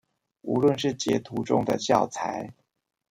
[0.41, 2.55] 無論是截圖中的教材